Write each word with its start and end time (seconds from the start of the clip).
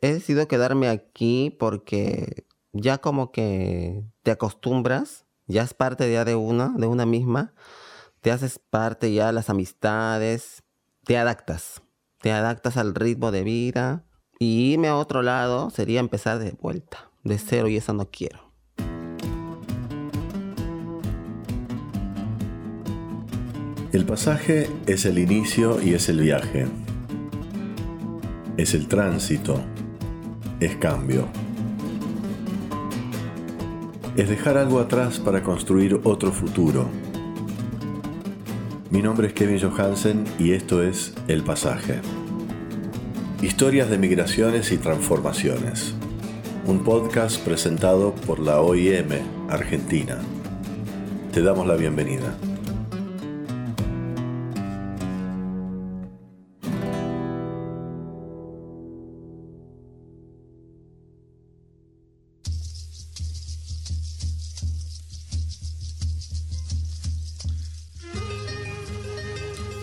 he 0.00 0.12
decidido 0.12 0.48
quedarme 0.48 0.88
aquí 0.88 1.54
porque 1.58 2.46
ya 2.72 2.98
como 2.98 3.32
que 3.32 4.04
te 4.22 4.30
acostumbras, 4.30 5.26
ya 5.46 5.62
es 5.62 5.74
parte 5.74 6.10
ya 6.10 6.24
de 6.24 6.34
una, 6.34 6.72
de 6.76 6.86
una 6.86 7.06
misma, 7.06 7.52
te 8.20 8.30
haces 8.30 8.58
parte 8.58 9.12
ya 9.12 9.28
de 9.28 9.32
las 9.32 9.50
amistades, 9.50 10.62
te 11.04 11.18
adaptas, 11.18 11.82
te 12.20 12.32
adaptas 12.32 12.76
al 12.76 12.94
ritmo 12.94 13.30
de 13.30 13.42
vida 13.42 14.04
y 14.38 14.72
irme 14.72 14.88
a 14.88 14.96
otro 14.96 15.22
lado 15.22 15.70
sería 15.70 16.00
empezar 16.00 16.38
de 16.38 16.52
vuelta, 16.52 17.10
de 17.24 17.38
cero 17.38 17.68
y 17.68 17.76
eso 17.76 17.92
no 17.92 18.08
quiero. 18.10 18.50
El 23.92 24.06
pasaje 24.06 24.70
es 24.86 25.04
el 25.04 25.18
inicio 25.18 25.82
y 25.82 25.94
es 25.94 26.08
el 26.08 26.20
viaje. 26.20 26.68
Es 28.56 28.74
el 28.74 28.86
tránsito. 28.86 29.60
Es 30.60 30.76
cambio. 30.76 31.26
Es 34.14 34.28
dejar 34.28 34.58
algo 34.58 34.78
atrás 34.78 35.18
para 35.18 35.42
construir 35.42 35.98
otro 36.04 36.32
futuro. 36.32 36.86
Mi 38.90 39.00
nombre 39.00 39.28
es 39.28 39.32
Kevin 39.32 39.58
Johansen 39.58 40.24
y 40.38 40.52
esto 40.52 40.82
es 40.82 41.14
El 41.28 41.44
Pasaje. 41.44 42.02
Historias 43.40 43.88
de 43.88 43.96
migraciones 43.96 44.70
y 44.70 44.76
transformaciones. 44.76 45.94
Un 46.66 46.84
podcast 46.84 47.42
presentado 47.42 48.14
por 48.26 48.38
la 48.38 48.60
OIM 48.60 49.08
Argentina. 49.48 50.18
Te 51.32 51.40
damos 51.40 51.66
la 51.66 51.76
bienvenida. 51.76 52.36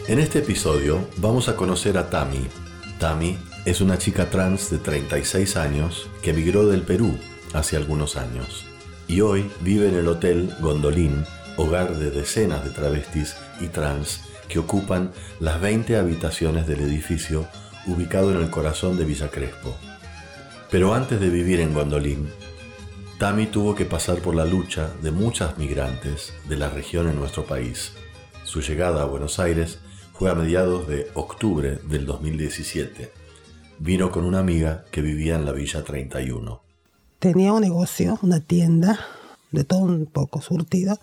En 0.08 0.20
este 0.20 0.40
episodio 0.40 1.06
vamos 1.18 1.50
a 1.50 1.58
conocer 1.58 1.98
a 1.98 2.10
Tami. 2.10 2.48
Tami 2.98 3.38
es 3.66 3.82
una 3.82 3.98
chica 3.98 4.30
trans 4.30 4.70
de 4.70 4.78
36 4.78 5.58
años 5.58 6.10
que 6.22 6.30
emigró 6.30 6.66
del 6.66 6.84
Perú 6.84 7.18
hace 7.54 7.76
algunos 7.76 8.16
años 8.16 8.64
y 9.10 9.20
hoy 9.20 9.52
vive 9.60 9.90
en 9.90 9.96
el 9.96 10.08
Hotel 10.08 10.56
Gondolín, 10.62 11.26
hogar 11.58 11.98
de 11.98 12.10
decenas 12.10 12.64
de 12.64 12.70
travestis 12.70 13.36
y 13.60 13.68
trans 13.68 14.22
que 14.48 14.60
ocupan 14.60 15.12
las 15.42 15.60
20 15.60 15.98
habitaciones 15.98 16.68
del 16.68 16.80
edificio 16.80 17.46
ubicado 17.86 18.32
en 18.32 18.38
el 18.38 18.50
corazón 18.50 18.98
de 18.98 19.04
Villa 19.04 19.30
Crespo. 19.30 19.76
Pero 20.72 20.94
antes 20.94 21.20
de 21.20 21.30
vivir 21.30 21.60
en 21.60 21.74
Gondolín, 21.74 22.30
Tami 23.18 23.48
tuvo 23.48 23.76
que 23.76 23.84
pasar 23.84 24.20
por 24.20 24.36
la 24.36 24.46
lucha 24.46 24.90
de 25.02 25.12
muchas 25.12 25.58
migrantes 25.58 26.34
de 26.48 26.56
la 26.56 26.70
región 26.70 27.10
en 27.10 27.18
nuestro 27.18 27.44
país. 27.44 27.92
Su 28.46 28.62
llegada 28.62 29.02
a 29.02 29.06
Buenos 29.06 29.40
Aires 29.40 29.80
fue 30.18 30.32
a 30.32 30.36
mediados 30.36 30.88
de 30.88 31.12
octubre 31.14 31.80
del 31.88 32.08
2017. 32.08 33.12
Vino 33.78 34.10
con 34.10 34.26
una 34.26 34.40
amiga 34.40 34.84
que 34.92 35.02
vivía 35.02 35.36
en 35.36 35.46
la 35.46 35.52
Villa 35.52 35.84
31. 35.84 36.60
Tenía 37.20 37.54
un 37.54 37.62
negocio, 37.62 38.18
una 38.24 38.40
tienda, 38.40 39.00
de 39.52 39.64
todo 39.64 39.82
un 39.82 40.08
poco 40.08 40.42
surtido. 40.42 40.98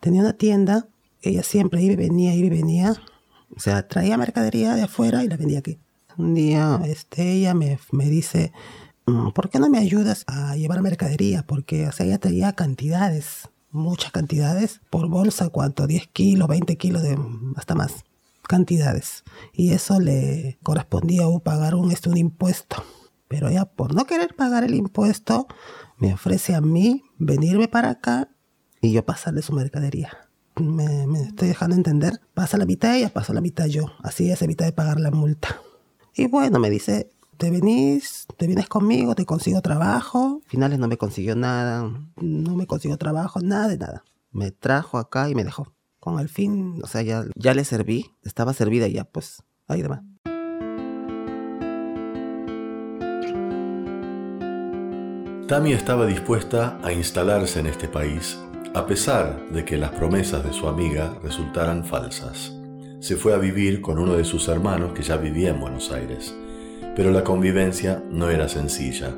Tenía 0.00 0.22
una 0.22 0.32
tienda, 0.32 0.86
ella 1.20 1.42
siempre 1.42 1.82
iba 1.82 1.92
y 1.92 1.96
venía, 1.96 2.34
iba 2.34 2.46
y 2.46 2.50
venía. 2.50 2.94
O 3.54 3.60
sea, 3.60 3.86
traía 3.86 4.16
mercadería 4.16 4.74
de 4.74 4.84
afuera 4.84 5.22
y 5.22 5.28
la 5.28 5.36
vendía 5.36 5.58
aquí. 5.58 5.78
Un 6.16 6.32
día 6.32 6.80
este, 6.86 7.32
ella 7.32 7.52
me, 7.52 7.78
me 7.92 8.06
dice, 8.06 8.52
mm, 9.04 9.32
¿por 9.32 9.50
qué 9.50 9.58
no 9.58 9.68
me 9.68 9.78
ayudas 9.78 10.24
a 10.28 10.56
llevar 10.56 10.80
mercadería? 10.80 11.42
Porque 11.46 11.88
o 11.88 11.92
sea, 11.92 12.06
ella 12.06 12.18
traía 12.18 12.54
cantidades, 12.54 13.50
muchas 13.70 14.12
cantidades, 14.12 14.80
por 14.88 15.08
bolsa, 15.08 15.50
¿cuánto? 15.50 15.86
10 15.86 16.06
kilos, 16.06 16.48
20 16.48 16.76
kilos, 16.78 17.02
de, 17.02 17.18
hasta 17.56 17.74
más 17.74 18.06
cantidades 18.46 19.24
y 19.52 19.72
eso 19.72 20.00
le 20.00 20.58
correspondía 20.62 21.24
a 21.24 21.38
pagar 21.40 21.74
un, 21.74 21.92
este, 21.92 22.08
un 22.08 22.16
impuesto. 22.16 22.82
Pero 23.28 23.48
ella 23.48 23.64
por 23.64 23.94
no 23.94 24.04
querer 24.04 24.34
pagar 24.34 24.64
el 24.64 24.74
impuesto 24.74 25.46
me 25.98 26.14
ofrece 26.14 26.54
a 26.54 26.60
mí 26.60 27.04
venirme 27.18 27.68
para 27.68 27.90
acá 27.90 28.28
y 28.80 28.92
yo 28.92 29.04
pasarle 29.04 29.42
su 29.42 29.52
mercadería. 29.52 30.10
Me, 30.60 31.04
estoy 31.22 31.48
dejando 31.48 31.76
entender. 31.76 32.20
Pasa 32.34 32.56
la 32.56 32.66
mitad 32.66 32.96
ella, 32.96 33.12
pasa 33.12 33.32
la 33.32 33.40
mitad 33.40 33.66
yo. 33.66 33.86
Así 34.02 34.30
es 34.30 34.40
evita 34.42 34.64
de 34.64 34.72
pagar 34.72 35.00
la 35.00 35.10
multa. 35.10 35.60
Y 36.14 36.28
bueno, 36.28 36.58
me 36.58 36.70
dice, 36.70 37.10
te 37.36 37.50
venís, 37.50 38.26
te 38.38 38.46
vienes 38.46 38.68
conmigo, 38.68 39.14
te 39.14 39.26
consigo 39.26 39.60
trabajo. 39.60 40.40
Finales 40.46 40.78
no 40.78 40.88
me 40.88 40.96
consiguió 40.96 41.36
nada, 41.36 41.90
no 42.16 42.56
me 42.56 42.66
consiguió 42.66 42.96
trabajo, 42.96 43.40
nada 43.40 43.68
de 43.68 43.78
nada. 43.78 44.04
Me 44.30 44.50
trajo 44.50 44.98
acá 44.98 45.28
y 45.28 45.34
me 45.34 45.44
dejó 45.44 45.75
con 46.06 46.20
el 46.20 46.28
fin, 46.28 46.78
o 46.84 46.86
sea, 46.86 47.02
ya, 47.02 47.24
ya 47.34 47.52
le 47.52 47.64
serví, 47.64 48.06
estaba 48.22 48.52
servida 48.52 48.86
ya, 48.86 49.02
pues, 49.02 49.42
ahí 49.66 49.82
demás. 49.82 50.02
Tami 55.48 55.72
estaba 55.72 56.06
dispuesta 56.06 56.78
a 56.84 56.92
instalarse 56.92 57.58
en 57.58 57.66
este 57.66 57.88
país, 57.88 58.38
a 58.72 58.86
pesar 58.86 59.50
de 59.50 59.64
que 59.64 59.76
las 59.76 59.90
promesas 59.90 60.44
de 60.44 60.52
su 60.52 60.68
amiga 60.68 61.18
resultaran 61.24 61.84
falsas. 61.84 62.52
Se 63.00 63.16
fue 63.16 63.34
a 63.34 63.38
vivir 63.38 63.80
con 63.80 63.98
uno 63.98 64.12
de 64.12 64.24
sus 64.24 64.46
hermanos 64.46 64.92
que 64.92 65.02
ya 65.02 65.16
vivía 65.16 65.50
en 65.50 65.58
Buenos 65.58 65.90
Aires, 65.90 66.32
pero 66.94 67.10
la 67.10 67.24
convivencia 67.24 68.00
no 68.12 68.30
era 68.30 68.48
sencilla. 68.48 69.12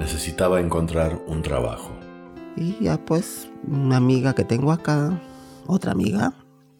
Necesitaba 0.00 0.58
encontrar 0.58 1.22
un 1.28 1.42
trabajo. 1.42 1.92
Y 2.56 2.82
ya 2.82 2.98
pues, 2.98 3.48
una 3.64 3.98
amiga 3.98 4.34
que 4.34 4.42
tengo 4.44 4.72
acá, 4.72 5.16
otra 5.70 5.92
amiga. 5.92 6.34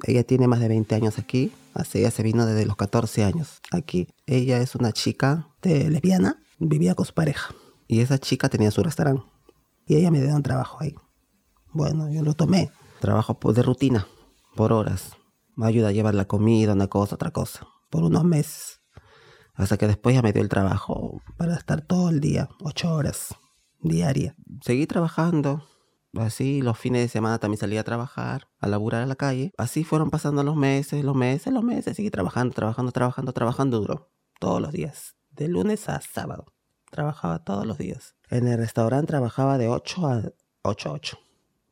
Ella 0.04 0.24
tiene 0.24 0.48
más 0.48 0.60
de 0.60 0.68
20 0.68 0.94
años 0.94 1.18
aquí. 1.18 1.52
Así 1.74 1.98
ella 1.98 2.10
se 2.10 2.22
vino 2.22 2.46
desde 2.46 2.66
los 2.66 2.76
14 2.76 3.24
años 3.24 3.60
aquí. 3.70 4.08
Ella 4.26 4.58
es 4.58 4.74
una 4.74 4.92
chica 4.92 5.48
de 5.62 5.90
lesbiana. 5.90 6.42
Vivía 6.58 6.94
con 6.94 7.06
su 7.06 7.14
pareja. 7.14 7.54
Y 7.86 8.00
esa 8.00 8.18
chica 8.18 8.48
tenía 8.48 8.70
su 8.70 8.82
restaurante. 8.82 9.24
Y 9.86 9.96
ella 9.96 10.10
me 10.10 10.20
dio 10.20 10.34
un 10.34 10.42
trabajo 10.42 10.78
ahí. 10.80 10.94
Bueno, 11.72 12.10
yo 12.10 12.22
lo 12.22 12.34
tomé. 12.34 12.70
Trabajo 13.00 13.34
pues, 13.34 13.56
de 13.56 13.62
rutina, 13.62 14.06
por 14.56 14.72
horas. 14.72 15.12
Me 15.56 15.66
ayuda 15.66 15.88
a 15.88 15.92
llevar 15.92 16.14
la 16.14 16.26
comida, 16.26 16.72
una 16.72 16.88
cosa, 16.88 17.14
otra 17.14 17.30
cosa. 17.30 17.66
Por 17.90 18.04
unos 18.04 18.24
meses. 18.24 18.80
Hasta 19.54 19.76
que 19.76 19.86
después 19.86 20.14
ya 20.14 20.22
me 20.22 20.32
dio 20.32 20.42
el 20.42 20.48
trabajo 20.48 21.20
para 21.36 21.54
estar 21.54 21.82
todo 21.82 22.10
el 22.10 22.20
día, 22.20 22.48
ocho 22.62 22.94
horas 22.94 23.34
diaria. 23.82 24.34
Seguí 24.62 24.86
trabajando 24.86 25.64
Así 26.14 26.60
los 26.60 26.76
fines 26.78 27.02
de 27.02 27.08
semana 27.08 27.38
también 27.38 27.58
salía 27.58 27.80
a 27.80 27.84
trabajar, 27.84 28.48
a 28.58 28.66
laburar 28.66 29.02
a 29.02 29.06
la 29.06 29.14
calle. 29.14 29.52
Así 29.56 29.84
fueron 29.84 30.10
pasando 30.10 30.42
los 30.42 30.56
meses, 30.56 31.04
los 31.04 31.14
meses, 31.14 31.52
los 31.52 31.62
meses. 31.62 31.96
Seguí 31.96 32.10
trabajando, 32.10 32.54
trabajando, 32.54 32.92
trabajando, 32.92 33.32
trabajando 33.32 33.78
duro. 33.78 34.10
Todos 34.40 34.60
los 34.60 34.72
días. 34.72 35.14
De 35.30 35.48
lunes 35.48 35.88
a 35.88 36.00
sábado. 36.00 36.46
Trabajaba 36.90 37.44
todos 37.44 37.64
los 37.66 37.78
días. 37.78 38.16
En 38.28 38.48
el 38.48 38.58
restaurante 38.58 39.06
trabajaba 39.06 39.58
de 39.58 39.68
8 39.68 40.06
a 40.06 40.22
8 40.62 40.88
a 40.88 40.92
8. 40.92 41.18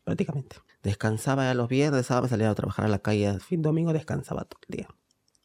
Prácticamente. 0.04 0.56
Descansaba 0.82 1.44
ya 1.44 1.54
los 1.54 1.68
viernes, 1.68 2.06
sábado 2.06 2.28
salía 2.28 2.50
a 2.50 2.54
trabajar 2.54 2.84
a 2.84 2.88
la 2.88 3.00
calle. 3.00 3.40
Fin 3.40 3.62
domingo 3.62 3.92
descansaba 3.92 4.44
todo 4.44 4.60
el 4.68 4.76
día. 4.76 4.88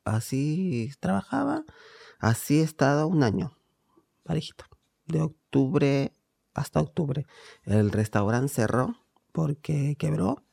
Así 0.05 0.91
trabajaba. 0.99 1.63
Así 2.19 2.59
he 2.59 2.63
estado 2.63 3.07
un 3.07 3.23
año. 3.23 3.57
Parejito. 4.23 4.65
De 5.07 5.21
octubre 5.21 6.13
hasta 6.53 6.79
octubre. 6.79 7.25
El 7.63 7.91
restaurante 7.91 8.53
cerró 8.53 8.95
porque 9.31 9.95
quebró, 9.97 10.43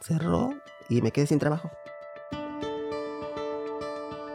cerró 0.00 0.50
y 0.88 1.02
me 1.02 1.10
quedé 1.10 1.26
sin 1.26 1.38
trabajo. 1.38 1.70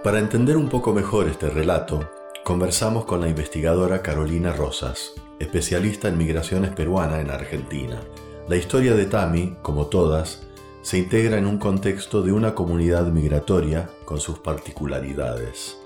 Para 0.03 0.19
entender 0.19 0.57
un 0.57 0.69
poco 0.69 0.93
mejor 0.93 1.27
este 1.27 1.49
relato, 1.49 2.09
conversamos 2.43 3.05
con 3.05 3.19
la 3.21 3.27
investigadora 3.27 4.01
Carolina 4.01 4.53
Rosas, 4.53 5.13
especialista 5.39 6.07
en 6.07 6.17
migraciones 6.17 6.71
peruana 6.71 7.19
en 7.19 7.29
Argentina. 7.29 8.01
La 8.47 8.55
historia 8.55 8.95
de 8.95 9.05
Tami, 9.05 9.57
como 9.61 9.87
todas, 9.87 10.47
se 10.81 10.97
integra 10.97 11.37
en 11.37 11.45
un 11.45 11.57
contexto 11.57 12.21
de 12.21 12.31
una 12.31 12.55
comunidad 12.55 13.07
migratoria 13.07 13.89
con 14.05 14.21
sus 14.21 14.39
particularidades. 14.39 15.77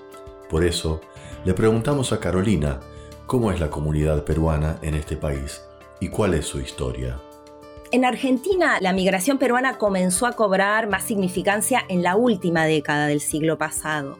Por 0.48 0.62
eso, 0.62 1.00
le 1.44 1.54
preguntamos 1.54 2.12
a 2.12 2.20
Carolina 2.20 2.78
cómo 3.32 3.50
es 3.50 3.60
la 3.60 3.70
comunidad 3.70 4.24
peruana 4.24 4.78
en 4.82 4.94
este 4.94 5.16
país 5.16 5.62
y 6.00 6.10
cuál 6.10 6.34
es 6.34 6.44
su 6.44 6.60
historia. 6.60 7.18
En 7.90 8.04
Argentina, 8.04 8.76
la 8.82 8.92
migración 8.92 9.38
peruana 9.38 9.78
comenzó 9.78 10.26
a 10.26 10.32
cobrar 10.32 10.86
más 10.86 11.04
significancia 11.04 11.82
en 11.88 12.02
la 12.02 12.14
última 12.14 12.66
década 12.66 13.06
del 13.06 13.22
siglo 13.22 13.56
pasado. 13.56 14.18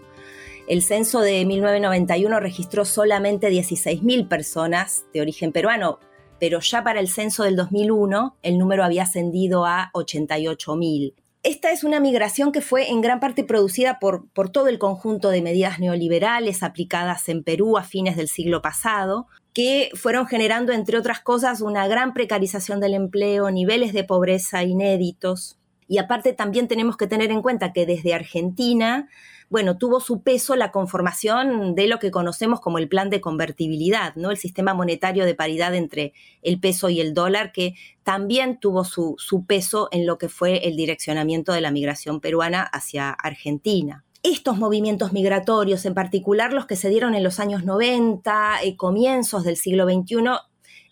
El 0.67 0.81
censo 0.81 1.21
de 1.21 1.45
1991 1.45 2.41
registró 2.41 2.87
solamente 2.87 3.51
16.000 3.51 4.29
personas 4.29 5.05
de 5.13 5.21
origen 5.21 5.53
peruano, 5.53 5.99
pero 6.41 6.61
ya 6.61 6.83
para 6.83 6.99
el 6.99 7.09
censo 7.09 7.43
del 7.43 7.55
2001 7.55 8.39
el 8.41 8.57
número 8.57 8.83
había 8.83 9.03
ascendido 9.03 9.67
a 9.67 9.91
88.000. 9.93 11.13
esta 11.43 11.73
es 11.73 11.83
una 11.83 11.99
migración 11.99 12.53
que 12.53 12.61
fue 12.61 12.91
en 12.91 13.01
gran 13.01 13.19
parte 13.19 13.43
producida 13.43 13.99
por, 13.99 14.29
por, 14.31 14.51
todo 14.51 14.69
el 14.69 14.79
conjunto 14.79 15.31
de 15.31 15.43
medidas 15.43 15.81
neoliberales 15.81 16.63
aplicadas 16.63 17.29
en 17.29 17.43
Perú 17.43 17.77
a 17.77 17.83
fines 17.83 18.17
del 18.17 18.29
siglo 18.29 18.63
pasado, 18.63 19.27
que 19.53 19.91
fueron 19.95 20.27
generando, 20.27 20.73
entre 20.73 20.97
otras 20.97 21.21
cosas, 21.21 21.61
una 21.61 21.89
gran 21.89 22.15
precarización 22.15 22.81
del 22.81 22.95
empleo, 22.95 23.51
niveles 23.51 23.93
de 23.93 24.05
pobreza 24.05 24.63
inéditos. 24.63 25.59
Y 25.93 25.99
aparte 25.99 26.33
también 26.33 26.69
tenemos 26.69 26.97
que 26.97 27.07
tener 27.07 27.31
en 27.31 27.43
cuenta 27.43 27.75
que 27.75 27.85
desde 27.85 28.15
Argentina 28.15 29.11
bueno, 29.51 29.77
tuvo 29.77 30.01
su 30.01 30.23
peso 30.23 30.57
la 30.57 30.73
conformación 30.73 31.75
de 31.75 31.87
lo 31.87 31.99
que 31.99 32.11
conocemos 32.11 32.63
como 32.63 32.79
el 32.79 32.89
plan 32.89 33.11
de 33.11 33.21
convertibilidad, 33.21 34.15
¿no? 34.17 34.31
El 34.31 34.39
sistema 34.39 34.73
monetario 34.73 35.27
de 35.27 35.35
paridad 35.35 35.75
entre 35.75 36.15
el 36.41 36.59
peso 36.59 36.89
y 36.89 37.03
el 37.03 37.13
dólar, 37.13 37.53
que 37.53 37.75
también 38.05 38.59
tuvo 38.59 38.87
su, 38.87 39.17
su 39.19 39.45
peso 39.45 39.91
en 39.93 40.07
lo 40.07 40.17
que 40.17 40.31
fue 40.31 40.67
el 40.67 40.75
direccionamiento 40.77 41.53
de 41.53 41.61
la 41.61 41.71
migración 41.71 42.23
peruana 42.23 42.63
hacia 42.63 43.11
Argentina 43.11 44.03
estos 44.23 44.57
movimientos 44.57 45.13
migratorios, 45.13 45.85
en 45.85 45.95
particular 45.95 46.55
los 46.55 46.65
que 46.67 46.77
se 46.77 46.89
dieron 46.89 47.15
en 47.15 47.25
los 47.25 47.41
años 47.41 47.65
90 47.65 48.65
y 48.65 48.69
eh, 48.69 48.77
comienzos 48.77 49.43
del 49.45 49.57
siglo 49.57 49.85
XXI, 49.85 50.17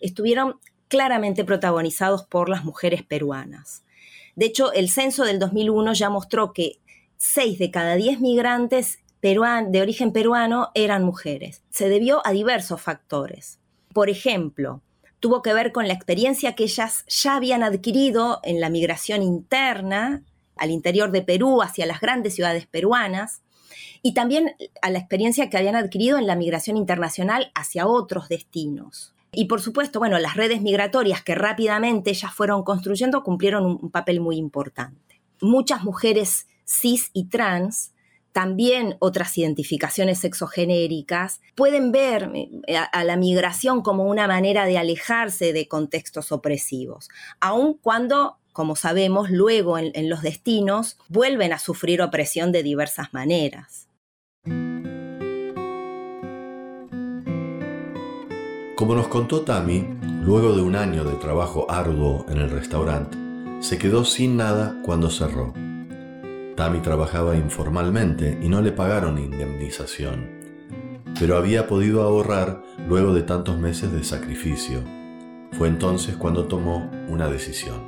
estuvieron 0.01 0.59
claramente 0.89 1.45
protagonizados 1.45 2.25
por 2.25 2.49
las 2.49 2.65
mujeres 2.65 3.01
peruanas. 3.03 3.83
De 4.35 4.45
hecho, 4.45 4.71
el 4.73 4.89
censo 4.89 5.25
del 5.25 5.39
2001 5.39 5.93
ya 5.93 6.09
mostró 6.09 6.53
que 6.53 6.79
6 7.17 7.59
de 7.59 7.71
cada 7.71 7.95
10 7.95 8.19
migrantes 8.19 8.99
de 9.21 9.81
origen 9.81 10.11
peruano 10.11 10.71
eran 10.73 11.03
mujeres. 11.03 11.61
Se 11.69 11.89
debió 11.89 12.25
a 12.25 12.31
diversos 12.31 12.81
factores. 12.81 13.59
Por 13.93 14.09
ejemplo, 14.09 14.81
tuvo 15.19 15.41
que 15.41 15.53
ver 15.53 15.71
con 15.71 15.87
la 15.87 15.93
experiencia 15.93 16.55
que 16.55 16.63
ellas 16.63 17.05
ya 17.07 17.35
habían 17.35 17.61
adquirido 17.61 18.39
en 18.43 18.59
la 18.59 18.69
migración 18.69 19.21
interna 19.21 20.23
al 20.55 20.71
interior 20.71 21.11
de 21.11 21.21
Perú, 21.21 21.61
hacia 21.61 21.85
las 21.85 22.01
grandes 22.01 22.35
ciudades 22.35 22.65
peruanas, 22.65 23.41
y 24.01 24.13
también 24.13 24.55
a 24.81 24.89
la 24.89 24.99
experiencia 24.99 25.49
que 25.49 25.57
habían 25.57 25.75
adquirido 25.75 26.17
en 26.17 26.27
la 26.27 26.35
migración 26.35 26.75
internacional 26.75 27.51
hacia 27.53 27.87
otros 27.87 28.29
destinos. 28.29 29.13
Y 29.33 29.45
por 29.45 29.61
supuesto, 29.61 29.99
bueno, 29.99 30.19
las 30.19 30.35
redes 30.35 30.61
migratorias 30.61 31.21
que 31.23 31.35
rápidamente 31.35 32.09
ellas 32.09 32.33
fueron 32.33 32.63
construyendo 32.63 33.23
cumplieron 33.23 33.65
un 33.65 33.89
papel 33.89 34.19
muy 34.19 34.35
importante. 34.35 35.21
Muchas 35.39 35.83
mujeres 35.83 36.47
cis 36.65 37.11
y 37.13 37.29
trans, 37.29 37.93
también 38.33 38.97
otras 38.99 39.37
identificaciones 39.37 40.19
sexogenéricas, 40.19 41.41
pueden 41.55 41.91
ver 41.91 42.31
eh, 42.67 42.77
a, 42.77 43.03
la 43.03 43.15
migración 43.15 43.81
como 43.81 44.05
una 44.05 44.27
manera 44.27 44.65
de 44.65 44.77
alejarse 44.77 45.53
de 45.53 45.67
contextos 45.67 46.31
opresivos, 46.31 47.09
aun 47.39 47.75
cuando, 47.75 48.37
como 48.51 48.75
sabemos, 48.75 49.29
luego 49.29 49.77
en, 49.77 49.91
en 49.95 50.09
los 50.09 50.21
destinos 50.21 50.97
vuelven 51.07 51.53
a 51.53 51.59
sufrir 51.59 52.01
opresión 52.01 52.51
de 52.51 52.63
diversas 52.63 53.13
maneras. 53.13 53.87
Como 58.81 58.95
nos 58.95 59.09
contó 59.09 59.41
Tami, 59.41 59.87
luego 60.23 60.55
de 60.55 60.63
un 60.63 60.75
año 60.75 61.03
de 61.03 61.13
trabajo 61.13 61.69
arduo 61.69 62.25
en 62.29 62.39
el 62.39 62.49
restaurante, 62.49 63.15
se 63.59 63.77
quedó 63.77 64.03
sin 64.03 64.37
nada 64.37 64.81
cuando 64.83 65.11
cerró. 65.11 65.53
Tami 66.55 66.79
trabajaba 66.79 67.35
informalmente 67.35 68.39
y 68.41 68.49
no 68.49 68.59
le 68.59 68.71
pagaron 68.71 69.19
indemnización, 69.19 70.31
pero 71.19 71.37
había 71.37 71.67
podido 71.67 72.01
ahorrar 72.01 72.63
luego 72.87 73.13
de 73.13 73.21
tantos 73.21 73.59
meses 73.59 73.91
de 73.91 74.03
sacrificio. 74.03 74.81
Fue 75.51 75.67
entonces 75.67 76.15
cuando 76.15 76.47
tomó 76.47 76.89
una 77.07 77.27
decisión. 77.27 77.83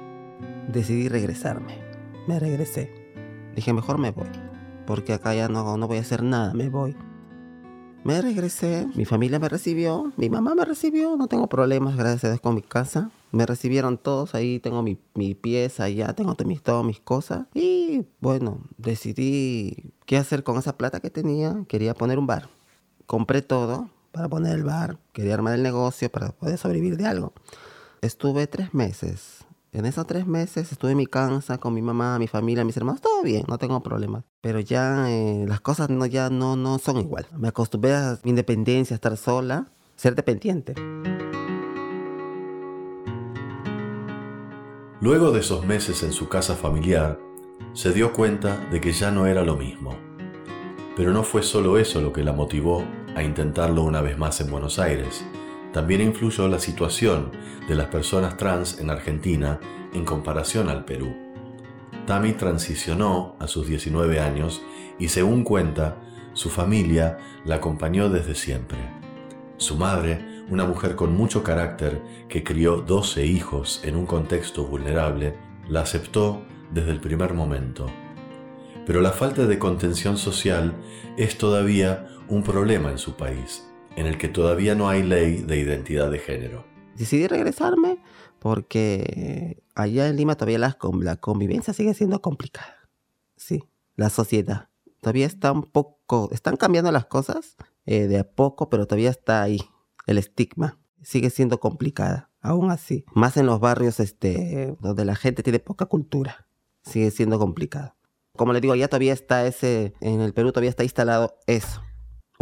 Decidí 0.68 1.10
regresarme. 1.10 1.80
Me 2.28 2.40
regresé. 2.40 2.94
Dije, 3.56 3.74
mejor 3.74 3.98
me 3.98 4.12
voy, 4.12 4.30
porque 4.86 5.14
acá 5.14 5.34
ya 5.34 5.48
no, 5.48 5.76
no 5.76 5.88
voy 5.88 5.98
a 5.98 6.02
hacer 6.02 6.22
nada, 6.22 6.54
me 6.54 6.70
voy. 6.70 6.96
Me 8.04 8.22
regresé, 8.22 8.88
mi 8.96 9.06
familia 9.06 9.40
me 9.40 9.48
recibió, 9.48 10.12
mi 10.18 10.30
mamá 10.30 10.56
me 10.56 10.66
recibió, 10.66 11.16
no 11.16 11.28
tengo 11.28 11.48
problemas, 11.48 11.96
gracias 11.96 12.42
con 12.42 12.56
mi 12.56 12.62
casa. 12.62 13.12
Me 13.32 13.46
recibieron 13.46 13.98
todos, 13.98 14.36
ahí 14.36 14.60
tengo 14.60 14.84
mi, 14.84 14.96
pieza, 15.36 15.88
ya 15.88 16.14
tengo 16.14 16.36
mis, 16.46 16.62
mis 16.84 17.00
cosas. 17.00 17.48
Y 17.54 18.06
bueno, 18.20 18.60
decidí 18.78 19.94
qué 20.06 20.18
hacer 20.18 20.44
con 20.44 20.58
esa 20.58 20.78
plata 20.78 21.00
que 21.00 21.10
tenía. 21.10 21.64
Quería 21.68 21.94
poner 21.94 22.20
un 22.20 22.28
bar. 22.28 22.50
Compré 23.06 23.42
todo 23.42 23.90
para 24.12 24.28
poner 24.28 24.54
el 24.56 24.64
bar, 24.64 25.00
quería 25.14 25.34
armar 25.34 25.56
el 25.56 25.64
negocio 25.64 26.12
para 26.12 26.32
poder 26.34 26.58
sobrevivir 26.58 26.98
de 26.98 27.08
algo. 27.08 27.34
Estuve 28.02 28.48
tres 28.48 28.74
meses. 28.74 29.46
En 29.74 29.88
esos 29.88 30.06
tres 30.06 30.28
meses 30.28 30.72
estuve 30.72 30.92
en 30.92 30.98
mi 30.98 31.08
casa 31.08 31.58
con 31.58 31.74
mi 31.74 31.82
mamá, 31.82 32.20
mi 32.20 32.28
familia, 32.28 32.64
mis 32.64 32.78
hermanos, 32.78 33.02
todo 33.02 33.24
bien, 33.24 33.44
no 33.48 33.58
tengo 33.58 33.82
problemas. 33.82 34.24
Pero 34.40 34.60
ya 34.60 35.10
eh, 35.10 35.46
las 35.48 35.62
cosas 35.62 35.90
no, 35.90 36.06
ya 36.06 36.30
no, 36.30 36.56
no 36.56 36.78
son 36.78 36.98
igual. 36.98 37.26
Me 37.36 37.48
acostumbré 37.48 37.96
a 37.96 38.20
mi 38.22 38.30
independencia, 38.30 38.94
a 38.94 38.98
estar 38.98 39.18
sola, 39.18 39.72
ser 39.96 40.14
dependiente. 40.14 40.76
Luego 45.02 45.32
de 45.32 45.40
esos 45.40 45.66
meses 45.66 46.04
en 46.04 46.12
su 46.12 46.30
casa 46.30 46.54
familiar, 46.54 47.20
se 47.74 47.94
dio 47.94 48.14
cuenta 48.14 48.58
de 48.70 48.80
que 48.80 48.94
ya 48.94 49.10
no 49.10 49.26
era 49.26 49.44
lo 49.44 49.56
mismo. 49.56 49.98
Pero 50.96 51.14
no 51.14 51.24
fue 51.24 51.42
solo 51.42 51.80
eso 51.80 52.00
lo 52.00 52.14
que 52.14 52.24
la 52.24 52.32
motivó 52.32 52.86
a 53.16 53.24
intentarlo 53.24 53.82
una 53.82 54.02
vez 54.02 54.20
más 54.20 54.40
en 54.40 54.52
Buenos 54.52 54.78
Aires. 54.78 55.26
También 55.74 56.02
influyó 56.02 56.48
la 56.48 56.60
situación 56.60 57.32
de 57.68 57.76
las 57.76 57.88
personas 57.88 58.38
trans 58.38 58.80
en 58.80 58.90
Argentina 58.90 59.60
en 59.94 60.06
comparación 60.06 60.70
al 60.70 60.86
Perú. 60.86 61.14
Tami 62.06 62.34
transicionó 62.34 63.36
a 63.40 63.48
sus 63.48 63.68
19 63.68 64.20
años 64.20 64.62
y 65.00 65.10
según 65.10 65.44
cuenta, 65.44 65.98
su 66.34 66.50
familia 66.50 67.18
la 67.46 67.56
acompañó 67.56 68.10
desde 68.10 68.36
siempre. 68.36 68.78
Su 69.58 69.76
madre 69.76 70.34
una 70.50 70.66
mujer 70.66 70.96
con 70.96 71.16
mucho 71.16 71.44
carácter 71.44 72.02
que 72.28 72.44
crió 72.44 72.82
12 72.82 73.26
hijos 73.26 73.82
en 73.84 73.96
un 73.96 74.06
contexto 74.06 74.66
vulnerable, 74.66 75.36
la 75.70 75.82
aceptó 75.82 76.44
desde 76.72 76.92
el 76.92 77.00
primer 77.00 77.34
momento. 77.34 77.88
Pero 78.86 79.02
la 79.02 79.12
falta 79.12 79.46
de 79.46 79.60
contención 79.60 80.18
social 80.18 80.74
es 81.18 81.38
todavía 81.38 82.08
un 82.28 82.44
problema 82.44 82.92
en 82.92 82.98
su 82.98 83.16
país, 83.16 83.70
en 83.96 84.06
el 84.06 84.18
que 84.18 84.28
todavía 84.28 84.76
no 84.76 84.90
hay 84.90 85.04
ley 85.04 85.38
de 85.42 85.58
identidad 85.58 86.12
de 86.12 86.20
género. 86.20 86.66
Decidí 86.96 87.28
regresarme 87.28 88.00
porque 88.40 89.64
allá 89.76 90.08
en 90.08 90.18
Lima 90.18 90.36
todavía 90.36 90.60
la, 90.60 90.78
la 91.02 91.16
convivencia 91.16 91.74
sigue 91.74 91.94
siendo 91.94 92.22
complicada. 92.22 92.90
Sí, 93.36 93.64
la 93.96 94.10
sociedad. 94.10 94.70
Todavía 95.02 95.26
está 95.26 95.52
un 95.52 95.64
poco, 95.64 96.30
están 96.32 96.56
cambiando 96.56 96.92
las 96.92 97.06
cosas 97.06 97.58
eh, 97.86 98.08
de 98.08 98.20
a 98.20 98.24
poco, 98.24 98.70
pero 98.70 98.86
todavía 98.86 99.10
está 99.10 99.42
ahí 99.42 99.60
el 100.06 100.18
estigma 100.18 100.80
sigue 101.04 101.30
siendo 101.30 101.60
complicada, 101.60 102.32
aún 102.42 102.72
así. 102.72 103.06
Más 103.14 103.38
en 103.38 103.46
los 103.46 103.60
barrios 103.60 104.00
este, 104.00 104.76
donde 104.80 105.06
la 105.06 105.16
gente 105.16 105.44
tiene 105.44 105.60
poca 105.60 105.86
cultura, 105.86 106.48
sigue 106.84 107.12
siendo 107.12 107.38
complicado. 107.40 107.96
Como 108.36 108.54
le 108.54 108.62
digo, 108.62 108.74
ya 108.74 108.88
todavía 108.88 109.14
está 109.14 109.46
ese, 109.46 109.94
en 110.02 110.22
el 110.22 110.34
Perú 110.34 110.52
todavía 110.52 110.72
está 110.72 110.84
instalado 110.84 111.36
eso. 111.46 111.82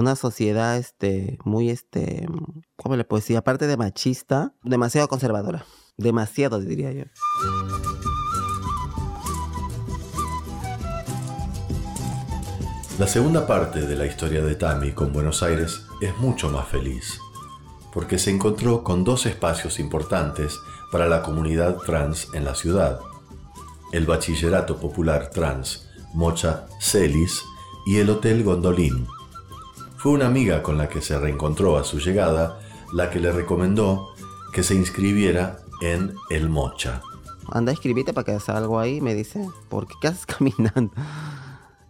Una 0.01 0.15
sociedad 0.15 0.77
este, 0.77 1.37
muy, 1.45 1.69
este, 1.69 2.25
¿cómo 2.75 2.95
le 2.95 3.03
puedo 3.03 3.21
decir? 3.21 3.37
Aparte 3.37 3.67
de 3.67 3.77
machista, 3.77 4.51
demasiado 4.63 5.07
conservadora. 5.07 5.63
Demasiado, 5.95 6.59
diría 6.59 6.91
yo. 6.91 7.03
La 12.97 13.05
segunda 13.05 13.45
parte 13.45 13.85
de 13.85 13.95
la 13.95 14.07
historia 14.07 14.43
de 14.43 14.55
Tami 14.55 14.93
con 14.93 15.13
Buenos 15.13 15.43
Aires 15.43 15.83
es 16.01 16.17
mucho 16.17 16.49
más 16.49 16.67
feliz 16.67 17.19
porque 17.93 18.17
se 18.17 18.31
encontró 18.31 18.83
con 18.83 19.03
dos 19.03 19.27
espacios 19.27 19.79
importantes 19.79 20.57
para 20.91 21.07
la 21.07 21.21
comunidad 21.21 21.77
trans 21.77 22.29
en 22.33 22.43
la 22.43 22.55
ciudad. 22.55 22.99
El 23.91 24.07
Bachillerato 24.07 24.77
Popular 24.77 25.29
Trans 25.29 25.87
Mocha 26.15 26.65
Celis 26.79 27.43
y 27.85 27.97
el 27.97 28.09
Hotel 28.09 28.43
Gondolín. 28.43 29.05
Fue 30.01 30.13
una 30.13 30.25
amiga 30.25 30.63
con 30.63 30.79
la 30.79 30.89
que 30.89 30.99
se 30.99 31.19
reencontró 31.19 31.77
a 31.77 31.83
su 31.83 31.99
llegada 31.99 32.59
la 32.91 33.11
que 33.11 33.19
le 33.19 33.31
recomendó 33.31 34.15
que 34.51 34.63
se 34.63 34.73
inscribiera 34.73 35.59
en 35.79 36.15
el 36.31 36.49
Mocha. 36.49 37.03
Anda, 37.51 37.71
escribite 37.71 38.11
para 38.11 38.25
que 38.25 38.31
hagas 38.31 38.49
algo 38.49 38.79
ahí, 38.79 38.99
me 38.99 39.13
dice, 39.13 39.47
porque 39.69 39.93
qué 40.01 40.07
haces 40.07 40.25
caminando. 40.25 40.91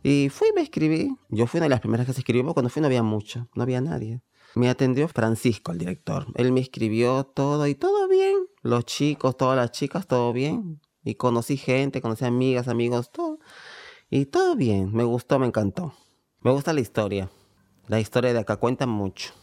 Y 0.04 0.28
fui 0.28 0.50
y 0.50 0.54
me 0.54 0.62
escribí. 0.62 1.16
Yo 1.30 1.48
fui 1.48 1.60
una 1.60 1.68
de 1.68 1.70
las 1.70 1.80
primeras 1.80 2.06
que 2.06 2.12
se 2.12 2.20
escribió, 2.20 2.54
cuando 2.54 2.70
fui 2.70 2.82
no 2.82 2.88
había 2.88 3.02
mucho, 3.02 3.48
no 3.56 3.64
había 3.64 3.80
nadie. 3.80 4.22
Me 4.56 4.70
atendió 4.70 5.08
Francisco, 5.08 5.72
el 5.72 5.78
director. 5.78 6.28
Él 6.36 6.52
me 6.52 6.60
escribió 6.60 7.24
todo 7.24 7.66
y 7.66 7.76
todo 7.76 8.10
bien. 8.10 8.40
Los 8.62 8.84
chicos, 8.84 9.38
todas 9.38 9.56
las 9.56 9.72
chicas, 9.72 10.06
todo 10.06 10.34
bien. 10.34 10.82
Y 11.06 11.16
conocí 11.16 11.56
gente, 11.56 12.02
conocí 12.02 12.26
amigas, 12.26 12.68
amigos, 12.68 13.10
todo. 13.10 13.40
Y 14.10 14.26
todo 14.26 14.58
bien. 14.58 14.92
Me 14.92 15.06
gustó, 15.06 15.40
me 15.40 15.48
encantó. 15.48 15.94
Me 16.42 16.52
gusta 16.52 16.74
la 16.74 16.82
historia. 16.82 17.30
La 17.92 18.00
historia 18.00 18.32
de 18.32 18.40
acá 18.40 18.56
cuenta 18.56 18.88
mucho. 18.88 19.34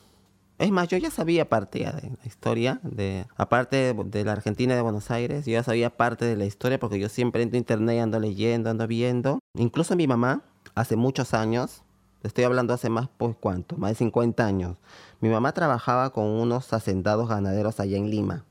Es 0.57 0.71
más, 0.71 0.89
yo 0.89 0.97
ya 0.97 1.11
sabía 1.11 1.51
parte 1.51 1.81
de 1.81 1.85
la 1.85 2.25
historia, 2.25 2.81
de, 2.83 3.27
aparte 3.37 3.93
de, 3.93 4.25
la 4.25 4.33
Argentina 4.33 4.75
de 4.75 4.81
Buenos 4.81 5.11
Aires, 5.11 5.45
yo 5.45 5.53
ya 5.53 5.63
sabía 5.63 5.95
parte 5.95 6.25
de 6.25 6.35
la 6.35 6.47
historia 6.47 6.79
porque 6.81 6.99
yo 6.99 7.11
siempre 7.11 7.43
entro 7.43 7.59
en 7.59 7.61
internet, 7.61 8.01
ando 8.01 8.19
leyendo, 8.19 8.71
ando 8.71 8.87
viendo. 8.87 9.39
Incluso 9.53 9.97
mi 9.97 10.07
mamá, 10.07 10.45
hace 10.75 10.97
muchos 10.97 11.35
años, 11.35 11.83
estoy 12.23 12.45
hablando 12.45 12.73
hace 12.73 12.89
más, 12.89 13.11
pues 13.19 13.37
cuánto, 13.39 13.77
más 13.77 13.91
de 13.91 13.97
50 13.97 14.47
años, 14.47 14.79
mi 15.21 15.29
mamá 15.29 15.53
trabajaba 15.53 16.15
con 16.15 16.25
unos 16.25 16.73
hacendados 16.73 17.29
ganaderos 17.29 17.81
allá 17.81 17.99
en 17.99 18.09
Lima, 18.09 18.47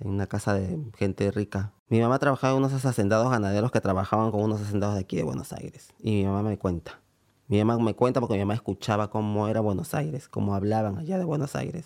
en 0.00 0.12
una 0.12 0.26
casa 0.26 0.54
de 0.54 0.78
gente 0.96 1.30
rica. 1.30 1.72
Mi 1.90 2.00
mamá 2.00 2.18
trabajaba 2.18 2.54
en 2.54 2.64
unos 2.64 2.86
hacendados 2.86 3.30
ganaderos 3.30 3.70
que 3.70 3.82
trabajaban 3.82 4.30
con 4.30 4.40
unos 4.40 4.62
hacendados 4.62 4.94
de 4.94 5.02
aquí 5.02 5.16
de 5.16 5.24
Buenos 5.24 5.52
Aires. 5.52 5.92
Y 6.00 6.12
mi 6.12 6.24
mamá 6.24 6.42
me 6.42 6.56
cuenta. 6.56 7.00
Mi 7.48 7.58
mamá 7.62 7.78
me 7.78 7.94
cuenta 7.94 8.20
porque 8.20 8.34
mi 8.34 8.40
mamá 8.40 8.54
escuchaba 8.54 9.08
cómo 9.08 9.46
era 9.46 9.60
Buenos 9.60 9.94
Aires, 9.94 10.28
cómo 10.28 10.56
hablaban 10.56 10.98
allá 10.98 11.16
de 11.16 11.24
Buenos 11.24 11.54
Aires. 11.54 11.84